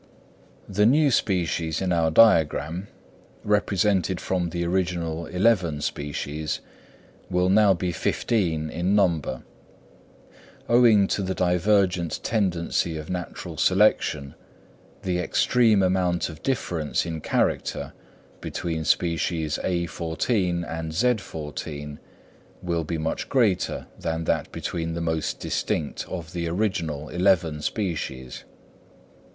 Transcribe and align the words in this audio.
The 0.67 0.87
new 0.87 1.11
species 1.11 1.79
in 1.79 1.91
our 1.93 2.09
diagram, 2.09 2.87
descended 3.47 4.19
from 4.19 4.49
the 4.49 4.65
original 4.65 5.27
eleven 5.27 5.79
species, 5.81 6.59
will 7.29 7.49
now 7.49 7.75
be 7.75 7.91
fifteen 7.91 8.71
in 8.71 8.95
number. 8.95 9.43
Owing 10.67 11.07
to 11.09 11.21
the 11.21 11.35
divergent 11.35 12.19
tendency 12.23 12.97
of 12.97 13.11
natural 13.11 13.57
selection, 13.57 14.33
the 15.03 15.19
extreme 15.19 15.83
amount 15.83 16.29
of 16.29 16.41
difference 16.41 17.05
in 17.05 17.21
character 17.21 17.93
between 18.39 18.83
species 18.83 19.59
_a_14 19.63 20.67
and 20.67 20.93
_z_14 20.93 21.99
will 22.63 22.83
be 22.83 22.97
much 22.97 23.29
greater 23.29 23.85
than 23.99 24.23
that 24.23 24.51
between 24.51 24.93
the 24.95 24.99
most 24.99 25.39
distinct 25.39 26.07
of 26.09 26.33
the 26.33 26.47
original 26.47 27.07
eleven 27.09 27.61
species. 27.61 28.45